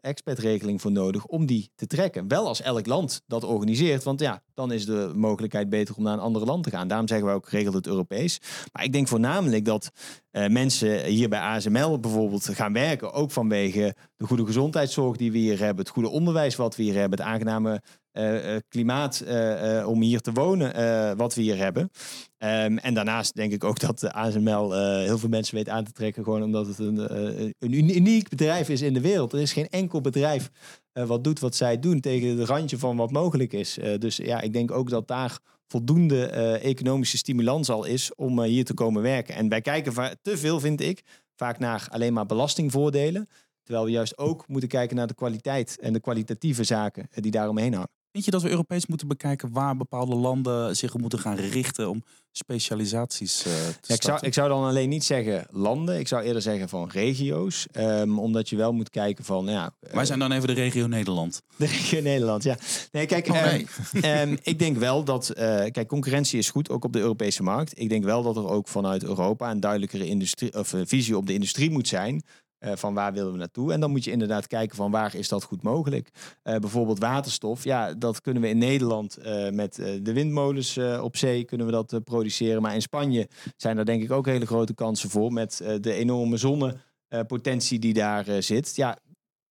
[0.00, 2.28] expertregeling voor nodig om die te trekken.
[2.28, 4.02] Wel als elk land dat organiseert.
[4.02, 6.88] Want ja, dan is de mogelijkheid beter om naar een ander land te gaan.
[6.88, 8.40] Daarom zeggen we ook, regelt het Europees.
[8.72, 9.90] Maar ik denk voornamelijk dat
[10.30, 13.12] eh, mensen hier bij ASML bijvoorbeeld gaan werken.
[13.12, 15.84] Ook vanwege de goede gezondheidszorg die we hier hebben.
[15.84, 17.18] Het goede onderwijs wat we hier hebben.
[17.18, 21.90] Het aangename eh, klimaat eh, om hier te wonen wat we hier hebben.
[22.38, 25.92] Ehm, en daarnaast denk ik ook dat de ASML heel veel mensen weet aan te
[25.92, 26.24] trekken.
[26.24, 27.14] Gewoon omdat het een,
[27.58, 29.32] een uni- uniek bedrijf is in de wereld.
[29.32, 30.50] Er is geen enkel bedrijf
[30.92, 33.78] wat doet wat zij doen tegen het randje van wat mogelijk is.
[33.98, 36.26] Dus ja, ik denk ook dat daar voldoende
[36.58, 39.34] economische stimulans al is om hier te komen werken.
[39.34, 41.02] En wij kijken te veel, vind ik,
[41.36, 43.28] vaak naar alleen maar belastingvoordelen.
[43.62, 47.72] Terwijl we juist ook moeten kijken naar de kwaliteit en de kwalitatieve zaken die daaromheen
[47.72, 48.01] hangen.
[48.12, 51.88] Vind je dat we Europees moeten bekijken waar bepaalde landen zich op moeten gaan richten
[51.90, 55.98] om specialisaties eh, te Ja, ik, zou, ik zou dan alleen niet zeggen landen.
[55.98, 57.66] Ik zou eerder zeggen van regio's.
[57.72, 59.74] Ehm, omdat je wel moet kijken van, ja...
[59.80, 61.42] eh, Wij zijn dan even de regio Nederland.
[61.56, 62.56] De regio Nederland, ja.
[62.92, 63.64] Nee, kijk, Oh, ehm,
[64.00, 65.28] ehm, ik denk wel dat...
[65.30, 67.78] eh, kijk, concurrentie is goed, ook op de Europese markt.
[67.80, 71.32] Ik denk wel dat er ook vanuit Europa een duidelijkere industrie, of, visie op de
[71.34, 72.22] industrie moet zijn...
[72.62, 73.72] eh, van waar willen we naartoe?
[73.72, 76.08] En dan moet je inderdaad kijken van waar is dat goed mogelijk.
[76.42, 77.64] Eh, bijvoorbeeld waterstof.
[77.64, 82.00] Ja, dat kunnen we in Nederland eh, met de windmolens op zee kunnen we dat
[82.04, 82.62] produceren.
[82.62, 86.36] Maar in Spanje zijn er denk ik ook hele grote kansen voor met de enorme
[86.36, 88.76] zonnepotentie die daar zit.
[88.76, 88.98] Ja,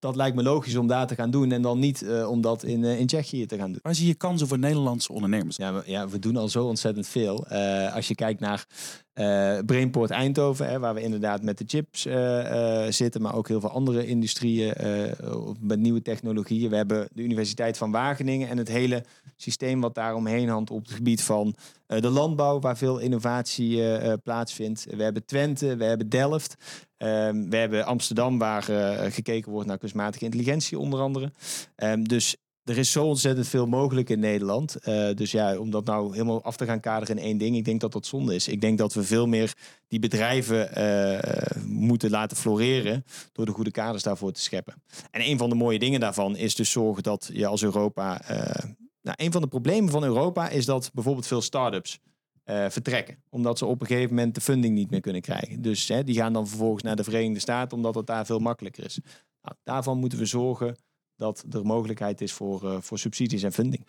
[0.01, 2.63] dat lijkt me logisch om daar te gaan doen en dan niet eh, om dat
[2.63, 3.79] in, eh, in Tsjechië te gaan doen.
[3.81, 5.55] Waar zie je kansen voor Nederlandse ondernemers?
[5.55, 7.47] Ja, maar, ja, we doen al zo ontzettend veel.
[7.47, 8.65] Eh, als je kijkt naar
[9.65, 12.01] Brainport Eindhoven, hè, waar we inderdaad met de chips
[12.95, 14.73] zitten, maar ook heel veel andere industrieën
[15.59, 16.69] met nieuwe technologieën.
[16.69, 19.03] We hebben de Universiteit van Wageningen en het hele
[19.35, 21.55] systeem wat daar omheen hangt op het gebied van
[21.87, 23.81] de landbouw, waar veel innovatie
[24.17, 24.85] plaatsvindt.
[24.89, 26.55] We hebben Twente, we hebben Delft.
[27.01, 31.31] Ehm, we hebben Amsterdam, waar eh, gekeken wordt naar kunstmatige intelligentie, onder andere.
[31.75, 34.75] Ehm, dus er is zo ontzettend veel mogelijk in Nederland.
[34.75, 37.65] Eh, dus ja, om dat nou helemaal af te gaan kaderen in één ding, ik
[37.65, 38.47] denk dat dat zonde is.
[38.47, 39.53] Ik denk dat we veel meer
[39.87, 44.83] die bedrijven eh, moeten laten floreren door de goede kaders daarvoor te scheppen.
[45.11, 48.21] En een van de mooie dingen daarvan is dus zorgen dat je als Europa.
[49.01, 51.99] nou, een van de problemen van Europa is dat bijvoorbeeld veel start-ups
[52.51, 53.23] eh, vertrekken.
[53.29, 55.61] Omdat ze op een gegeven moment de funding niet meer kunnen krijgen.
[55.61, 58.85] Dus hè, die gaan dan vervolgens naar de Verenigde Staten, omdat het daar veel makkelijker
[58.85, 58.99] is.
[59.41, 60.75] Nou, daarvan moeten we zorgen
[61.15, 63.87] dat er mogelijkheid is voor, eh, voor subsidies en funding.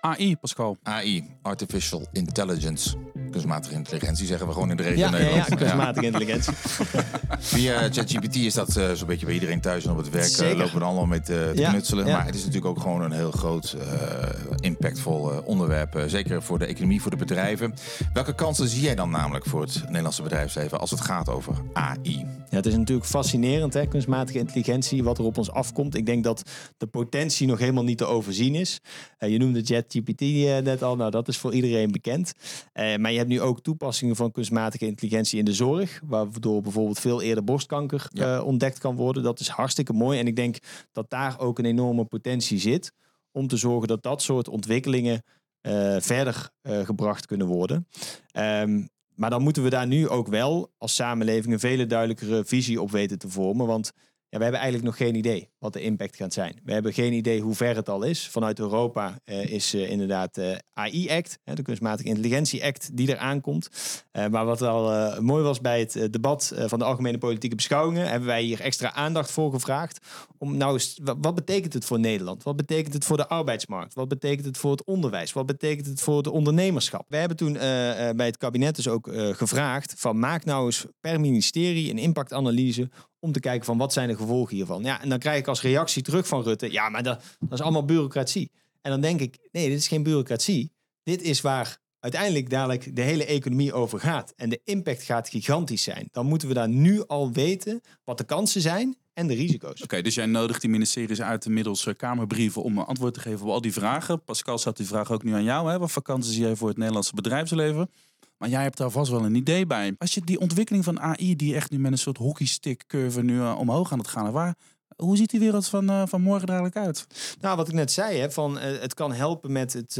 [0.00, 0.76] AI, Pascal.
[0.82, 2.96] AI, Artificial Intelligence.
[3.30, 5.54] Kunstmatige intelligentie zeggen we gewoon in de regio Ja, ja, ja, Nederland.
[5.54, 6.52] kunstmatige intelligentie.
[7.38, 10.30] Via ChatGPT is dat eh, zo'n beetje bij iedereen thuis en op het werk eh,
[10.30, 10.56] Zeker.
[10.56, 12.06] lopen we allemaal mee te, te Ja, knutselen.
[12.06, 12.12] ja.
[12.16, 14.28] Maar het is natuurlijk ook gewoon een heel groot, eh,
[14.60, 16.04] impactvol onderwerp.
[16.06, 17.74] zeker voor de economie, voor de bedrijven.
[18.12, 22.26] Welke kansen zie jij dan namelijk voor het Nederlandse bedrijfsleven als het gaat over AI?
[22.50, 25.94] Ja, het is natuurlijk fascinerend, hè, kunstmatige intelligentie, wat er op ons afkomt.
[25.96, 26.42] Ik denk dat
[26.76, 28.80] de potentie nog helemaal niet te overzien is.
[29.18, 30.20] Je noemde ChatGPT
[30.64, 32.32] net al, nou dat is voor iedereen bekend.
[32.74, 37.22] Maar je hebt nu ook toepassingen van kunstmatige intelligentie in de zorg, waardoor bijvoorbeeld veel
[37.22, 38.36] eerder borstkanker Ja.
[38.36, 39.22] eh, ontdekt kan worden.
[39.22, 40.56] Dat is hartstikke mooi en ik denk
[40.92, 42.92] dat daar ook een enorme potentie zit
[43.32, 45.22] om te zorgen dat dat soort ontwikkelingen
[45.60, 47.86] eh, verder eh, gebracht kunnen worden.
[48.32, 52.80] Ehm, maar dan moeten we daar nu ook wel als samenleving een vele duidelijkere visie
[52.82, 53.66] op weten te vormen.
[53.66, 53.92] Want
[54.30, 56.60] ja, we hebben eigenlijk nog geen idee wat de impact gaat zijn.
[56.64, 58.28] We hebben geen idee hoe ver het al is.
[58.28, 63.68] Vanuit Europa eh, is eh, inderdaad de AI-act, de kunstmatige intelligentie-act, die er aankomt.
[64.10, 67.56] Eh, maar wat eh, mooi was bij het eh, debat eh, van de algemene politieke
[67.56, 69.98] beschouwingen, hebben wij hier extra aandacht voor gevraagd.
[70.38, 72.42] Om nou eens, wa- wat betekent het voor Nederland?
[72.42, 73.94] Wat betekent het voor de arbeidsmarkt?
[73.94, 75.32] Wat betekent het voor het onderwijs?
[75.32, 77.04] Wat betekent het voor het ondernemerschap?
[77.08, 80.66] We hebben toen eh, eh, bij het kabinet dus ook eh, gevraagd van maak nou
[80.66, 82.88] eens per ministerie een impactanalyse
[83.20, 84.82] om te kijken van wat zijn de gevolgen hiervan.
[84.82, 87.60] Ja, en dan krijg ik als reactie terug van Rutte, ja, maar dat, dat is
[87.60, 88.50] allemaal bureaucratie.
[88.80, 90.72] En dan denk ik, nee, dit is geen bureaucratie.
[91.02, 94.32] Dit is waar uiteindelijk dadelijk de hele economie over gaat.
[94.36, 96.08] En de impact gaat gigantisch zijn.
[96.12, 99.82] Dan moeten we daar nu al weten wat de kansen zijn en de risico's.
[99.82, 103.52] Oké, dus jij nodigt die ministeries uit inmiddels eh, kamerbrieven om antwoord te geven op
[103.52, 104.24] al die vragen.
[104.24, 105.70] Pascal zat die vraag ook nu aan jou.
[105.70, 105.78] Hè?
[105.78, 107.90] Wat kansen zie jij voor het Nederlandse bedrijfsleven?
[108.40, 109.94] Maar jij hebt daar vast wel een idee bij.
[109.98, 113.40] Als je die ontwikkeling van AI, die echt nu met een soort hockeystick curve nu
[113.40, 114.54] eh, omhoog aan het gaan waar,
[114.96, 117.06] hoe ziet die wereld van, eh, van morgen eigenlijk uit?
[117.40, 119.92] Nou, wat ik net zei, hè, van, eh, het kan helpen met het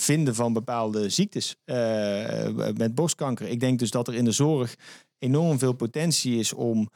[0.00, 1.56] vinden van bepaalde ziektes.
[2.76, 3.48] met borstkanker.
[3.48, 4.74] Ik denk dus dat er in de zorg
[5.18, 6.90] enorm veel potentie is om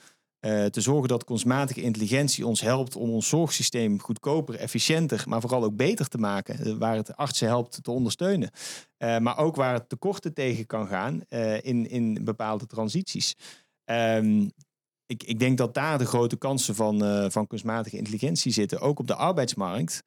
[0.47, 5.65] eh, te zorgen dat kunstmatige intelligentie ons helpt om ons zorgsysteem goedkoper, efficiënter, maar vooral
[5.65, 6.65] ook beter te maken.
[6.65, 8.51] eh, waar het artsen helpt te ondersteunen.
[8.97, 11.23] Eh, maar ook waar het tekorten tegen kan gaan
[11.61, 13.35] in, in bepaalde transities.
[13.85, 14.49] Ehm,
[15.07, 18.81] ik, ik denk dat daar de grote kansen van, van kunstmatige intelligentie zitten.
[18.81, 20.03] Ook op de arbeidsmarkt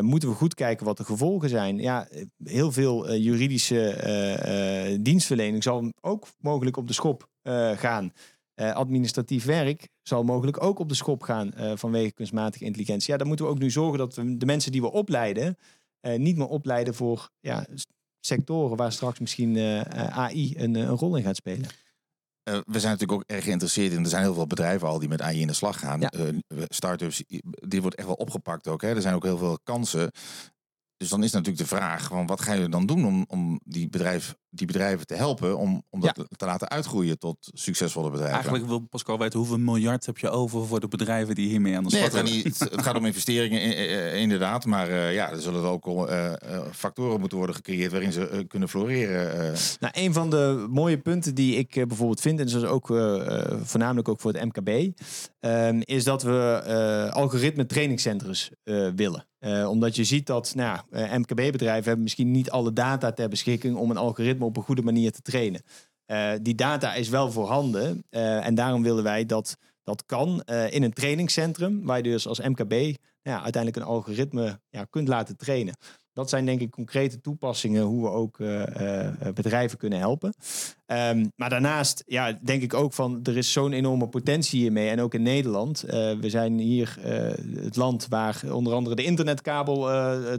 [0.00, 1.78] moeten we goed kijken wat de gevolgen zijn.
[1.78, 2.08] Ja,
[2.44, 7.28] heel veel juridische dienstverlening zal ook mogelijk op de schop
[7.76, 8.12] gaan.
[8.60, 13.10] Eh, administratief werk zal mogelijk ook op de schop gaan eh, vanwege kunstmatige intelligentie.
[13.12, 15.56] Ja, dan moeten we ook nu zorgen dat we de mensen die we opleiden,
[16.00, 17.66] eh, niet meer opleiden voor ja,
[18.20, 19.58] sectoren waar straks misschien
[19.94, 21.68] AI een, een rol in gaat spelen.
[22.42, 24.02] We zijn natuurlijk ook erg geïnteresseerd in.
[24.02, 26.00] Er zijn heel veel bedrijven al die met AI in de slag gaan.
[26.00, 26.10] Ja.
[26.68, 27.24] Startups,
[27.68, 28.82] dit wordt echt wel opgepakt ook.
[28.82, 28.94] Hè.
[28.94, 30.10] Er zijn ook heel veel kansen.
[31.00, 33.88] Dus dan is natuurlijk de vraag: van wat ga je dan doen om, om die,
[33.88, 38.34] bedrijf, die bedrijven te helpen om, om dat te laten uitgroeien tot succesvolle bedrijven?
[38.34, 41.84] Eigenlijk wil Pascal weten hoeveel miljard heb je over voor de bedrijven die hiermee aan
[41.84, 42.44] de Nee, slag het, gaat willen.
[42.46, 43.76] niet, het gaat om investeringen,
[44.18, 44.64] inderdaad.
[44.66, 48.44] Maar eh, ja, er zullen ook al, eh, eh, factoren moeten worden gecreëerd waarin ze
[48.48, 49.32] kunnen floreren.
[49.52, 49.58] eh.
[49.80, 52.86] Nou, een van de mooie punten die ik bijvoorbeeld vind, en dat is ook
[53.62, 54.98] voornamelijk ook voor het MKB,
[55.40, 59.28] ehm, is dat we eh, algoritme trainingscentrums eh, willen.
[59.40, 63.76] Eh, omdat je ziet dat nou, eh, MKB-bedrijven hebben misschien niet alle data ter beschikking
[63.76, 65.62] om een algoritme op een goede manier te trainen.
[66.06, 70.92] Eh, die data is wel voorhanden en daarom willen wij dat dat kan in een
[70.92, 72.70] trainingscentrum, waar je dus als MKB
[73.22, 75.74] nou ja, uiteindelijk een algoritme ja, kunt laten trainen.
[76.12, 80.34] Dat zijn denk ik concrete toepassingen hoe we ook eh, eh, eh, bedrijven kunnen helpen.
[80.86, 84.88] Ehm, maar daarnaast ja, denk ik ook van er is zo'n enorme potentie hiermee.
[84.88, 85.80] En ook in Nederland.
[86.20, 86.98] We zijn hier
[87.54, 89.88] het land waar onder andere de internetkabel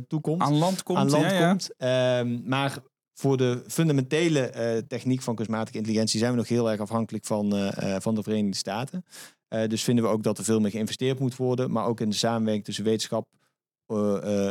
[0.07, 0.41] toekomt.
[0.41, 0.97] Aan land komt.
[0.97, 1.49] aan land ja, ja.
[1.49, 1.69] komt.
[1.77, 2.77] Ehm, maar
[3.13, 8.15] voor de fundamentele techniek van kunstmatige intelligentie zijn we nog heel erg afhankelijk van, van
[8.15, 9.05] de Verenigde Staten.
[9.67, 11.71] Dus vinden we ook dat er veel meer geïnvesteerd moet worden.
[11.71, 13.27] Maar ook in de samenwerking tussen wetenschap,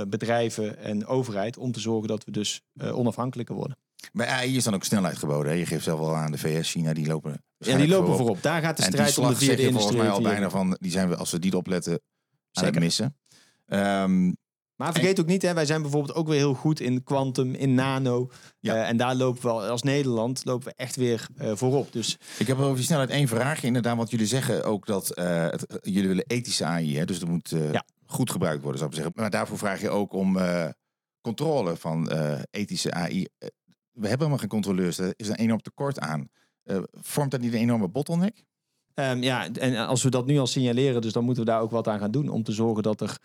[0.08, 1.56] bedrijven en overheid.
[1.58, 3.76] Om te zorgen dat we dus eh, onafhankelijker worden.
[4.12, 5.52] Bij AI is dan ook snelheid geboden.
[5.52, 5.58] Hè?
[5.58, 7.42] Je geeft zelf wel aan de VS, China, die lopen.
[7.58, 8.42] Ja, die lopen voorop.
[8.42, 10.02] Daar gaat de strijd om de vierde je volgens industrie.
[10.02, 11.98] mij al bijna van, die zijn we, als we die opletten, aan
[12.52, 12.80] het Zeker.
[12.80, 13.16] missen.
[13.66, 14.32] Ehm,
[14.76, 17.74] Maar vergeet ook niet, hè, wij zijn bijvoorbeeld ook weer heel goed in quantum, in
[17.74, 18.30] nano.
[18.60, 18.74] Ja.
[18.74, 21.92] Eh, en daar lopen we al- als Nederland lopen we echt weer eh, voorop.
[21.92, 23.66] Dus ik heb over die snelheid één vraagje.
[23.66, 26.98] Inderdaad, want jullie zeggen ook dat eh, het, jullie willen ethische AI.
[26.98, 27.04] Hè?
[27.04, 27.84] Dus dat moet eh, Ja.
[28.10, 29.14] Goed gebruikt worden, zou ik zeggen.
[29.16, 30.68] Maar daarvoor vraag je ook om eh,
[31.20, 33.26] controle van eh, ethische AI.
[33.38, 33.48] Eh,
[33.90, 34.98] we hebben helemaal geen controleurs.
[34.98, 36.28] Er is een enorm tekort aan.
[36.92, 38.44] Vormt dat niet een enorme bottleneck?
[38.94, 41.70] Ehm, ja, en als we dat nu al signaleren, dus dan moeten we daar ook
[41.70, 43.18] wat aan gaan doen om te zorgen dat er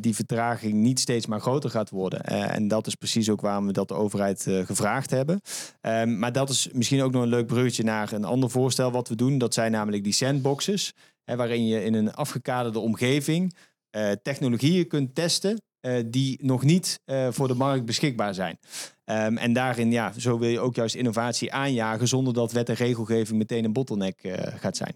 [0.00, 2.24] die vertraging niet steeds maar groter gaat worden.
[2.24, 5.40] En dat is precies ook waarom we dat de overheid gevraagd hebben.
[5.80, 9.08] Ehm, maar dat is misschien ook nog een leuk bruggetje naar een ander voorstel wat
[9.08, 9.38] we doen.
[9.38, 10.92] Dat zijn namelijk die sandboxes,
[11.24, 13.54] hè, waarin je in een afgekaderde omgeving
[13.92, 18.58] eh, technologieën kunt testen eh, die nog niet eh, voor de markt beschikbaar zijn.
[19.04, 22.74] Ehm, en daarin, ja, zo wil je ook juist innovatie aanjagen zonder dat wet en
[22.74, 24.20] regelgeving meteen een bottleneck
[24.58, 24.94] gaat zijn.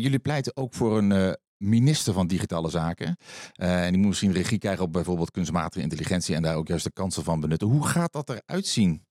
[0.00, 3.16] Jullie pleiten ook voor een minister van Digitale Zaken.
[3.52, 6.92] En die moet misschien regie krijgen op bijvoorbeeld kunstmatige intelligentie en daar ook juist de
[6.92, 7.68] kansen van benutten.
[7.68, 9.06] Hoe gaat dat eruit zien?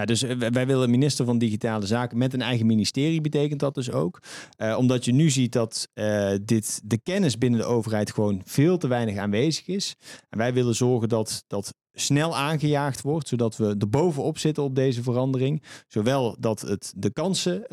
[0.00, 3.74] Ja, dus eh, wij willen minister van Digitale Zaken met een eigen ministerie, betekent dat
[3.74, 4.22] dus ook.
[4.56, 8.78] Eh, omdat je nu ziet dat eh, dit, de kennis binnen de overheid gewoon veel
[8.78, 9.96] te weinig aanwezig is.
[10.28, 14.74] En wij willen zorgen dat dat snel aangejaagd wordt, zodat we er bovenop zitten op
[14.74, 15.62] deze verandering.
[15.86, 17.64] Zowel dat het de kansen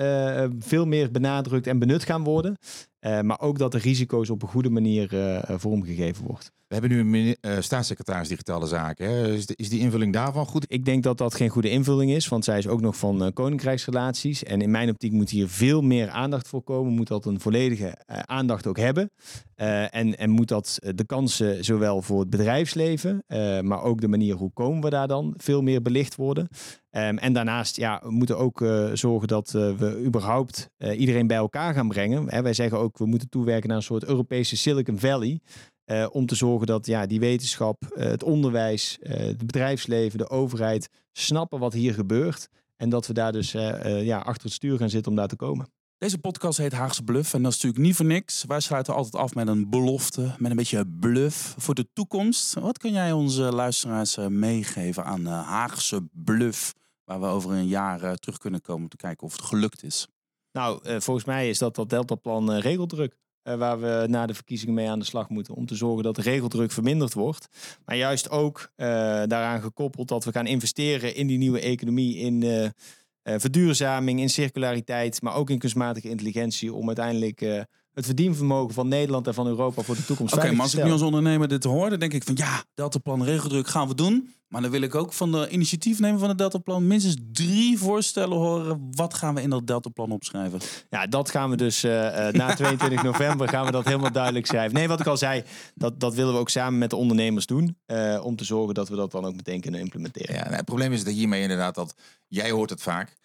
[0.59, 2.55] veel meer benadrukt en benut gaan worden,
[2.99, 5.09] maar ook dat de risico's op een goede manier
[5.47, 6.51] vormgegeven wordt.
[6.67, 9.09] We hebben nu een eh, staatssecretaris Digitale Zaken.
[9.09, 9.33] Hè?
[9.33, 10.65] Is, is die invulling daarvan goed?
[10.67, 13.31] Ik denk dat dat geen goede invulling is, want zij is ook nog van eh,
[13.33, 14.43] koninkrijksrelaties.
[14.43, 16.93] En in mijn optiek moet hier veel meer aandacht voor komen.
[16.93, 19.11] Moet dat een volledige eh, aandacht ook hebben.
[19.55, 23.23] En, en moet dat de kansen zowel voor het bedrijfsleven,
[23.61, 26.47] maar ook de manier hoe komen we daar dan, veel meer belicht worden.
[26.89, 31.87] Ehm, en daarnaast ja, we moeten ook zorgen dat we überhaupt iedereen bij elkaar gaan
[31.87, 32.29] brengen.
[32.29, 35.41] Hè, wij zeggen ook, we moeten toewerken naar een soort Europese Silicon Valley.
[35.87, 40.29] Eh, om te zorgen dat ja, die wetenschap, eh, het onderwijs, eh, het bedrijfsleven, de
[40.29, 42.49] overheid snappen wat hier gebeurt.
[42.75, 45.71] En dat we daar dus ja, achter het stuur gaan zitten om daar te komen.
[45.97, 48.43] Deze podcast heet Haagse Bluff en dat is natuurlijk niet voor niks.
[48.47, 52.53] Wij sluiten altijd af met een belofte, met een beetje bluff voor de toekomst.
[52.53, 56.73] Wat kun jij onze luisteraars meegeven aan de Haagse Bluff,
[57.03, 60.07] waar we over een jaar terug kunnen komen om te kijken of het gelukt is?
[60.51, 63.15] Nou, volgens mij is dat dat Deltaplan regeldruk.
[63.47, 65.53] Eh, waar we na de verkiezingen mee aan de slag moeten.
[65.53, 67.47] Om te zorgen dat de regeldruk verminderd wordt.
[67.85, 68.87] Maar juist ook eh,
[69.25, 72.15] daaraan gekoppeld dat we gaan investeren in die nieuwe economie.
[72.17, 75.21] In eh, verduurzaming, in circulariteit.
[75.21, 76.73] Maar ook in kunstmatige intelligentie.
[76.73, 77.65] Om uiteindelijk
[77.97, 80.91] het verdienvermogen van Nederland en van Europa voor de toekomst Oké, maar als ik nu
[80.91, 84.33] als ondernemer dit hoor, dan denk ik van ja, Deltaplan regeldruk gaan we doen.
[84.47, 88.87] Maar dan wil ik ook van de initiatiefnemer van het Deltaplan minstens drie voorstellen horen.
[88.91, 90.59] Wat gaan we in dat Deltaplan opschrijven?
[90.89, 94.45] Ja, dat gaan we dus eh, eh, na 22 november gaan we dat helemaal duidelijk
[94.45, 94.73] schrijven.
[94.73, 95.43] Nee, wat ik al zei,
[95.75, 97.77] dat, dat willen we ook samen met de ondernemers doen.
[97.85, 100.35] eh, om te zorgen dat we dat dan ook meteen kunnen implementeren.
[100.35, 101.95] Ja, nou, het probleem is dat hiermee inderdaad dat
[102.27, 103.15] jij hoort het vaak.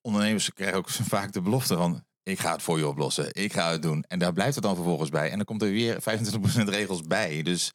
[0.00, 3.70] Ondernemers krijgen ook vaak de belofte van ik ga het voor je oplossen, ik ga
[3.70, 4.04] het doen.
[4.08, 5.30] En daar blijft het dan vervolgens bij.
[5.30, 7.42] En dan komt er weer 25% regels bij.
[7.42, 7.72] Dus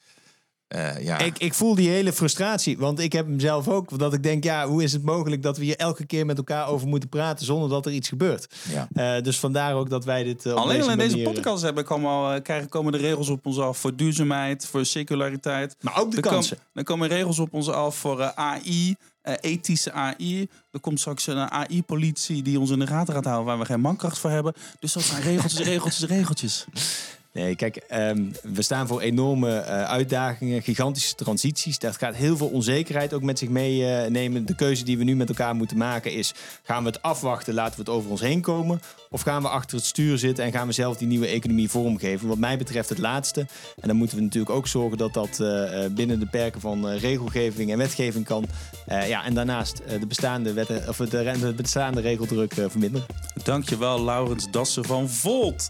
[0.68, 4.00] eh, ja, Ik, ik voel die hele frustratie, want ik heb hem zelf ook.
[4.00, 6.68] Dat ik denk, ja, hoe is het mogelijk dat we hier elke keer met elkaar
[6.68, 8.56] over moeten praten zonder dat er iets gebeurt?
[8.70, 8.88] ja.
[9.18, 10.46] Eh, dus vandaar ook dat wij dit.
[10.46, 13.30] eh, Alleen al in deze manier- podcast hebben komen, al, eh, krijgen, komen de regels
[13.30, 15.76] op ons af voor duurzaamheid, voor circulariteit.
[15.82, 16.58] Maar ook de Er, kom- kansen.
[16.74, 20.50] er komen regels op ons af voor eh, AI, eh, ethische AI.
[20.72, 23.82] Er komt straks een AI-politie die ons in de gaten gaat houden waar we geen
[23.82, 24.54] mankracht voor hebben.
[24.80, 26.66] Dus dat zijn regeltjes, regeltjes, regeltjes.
[27.34, 31.80] Nee, kijk, ehm, we staan voor enorme eh, uitdagingen, gigantische transities.
[31.80, 34.46] Dat gaat heel veel onzekerheid ook met zich meenemen.
[34.46, 37.76] de keuze die we nu met elkaar moeten maken is: gaan we het afwachten, laten
[37.76, 38.82] we het over ons heen komen?
[39.10, 42.28] Of gaan we achter het stuur zitten en gaan we zelf die nieuwe economie vormgeven?
[42.28, 43.40] Wat mij betreft het laatste.
[43.80, 46.88] En dan moeten we natuurlijk ook zorgen dat dat eh, eh, binnen de perken van
[46.88, 48.46] regelgeving en wetgeving kan.
[48.86, 53.08] Ja, en daarnaast de, bestaande wetten, of de, de bestaande regeldruk verminderen.
[53.44, 55.70] Dankjewel, Laurens Dassen van Volt.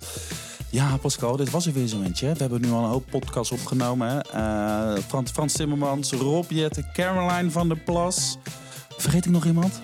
[0.71, 2.31] Ja, Pascal, dit was er weer zo eentje.
[2.31, 4.21] We hebben nu al een hoop podcasts opgenomen.
[4.21, 8.37] Eh, Frans, Frans Timmermans, Rob Jetten, Caroline van der Plas.
[8.97, 9.79] Vergeet ik nog iemand?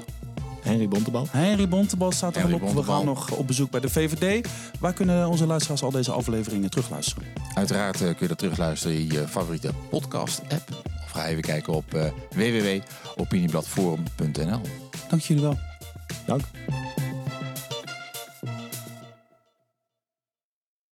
[0.62, 1.28] Henry Bontebal.
[1.30, 2.73] Henry Bontebal staat er op.
[2.73, 4.47] We gaan nog op bezoek bij de VVD.
[4.80, 7.23] Waar kunnen onze luisteraars al deze afleveringen terugluisteren?
[7.54, 10.69] Uiteraard eh, kun je dat terugluisteren in je favoriete podcast-app.
[11.06, 14.62] Of ga even kijken op eh www.opiniebladforum.nl.
[15.10, 15.58] Dank jullie wel.
[16.26, 16.41] Dank.